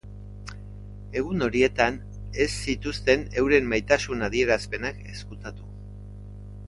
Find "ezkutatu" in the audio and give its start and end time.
5.15-5.71